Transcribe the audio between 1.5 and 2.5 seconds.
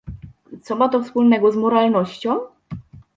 z moralnością?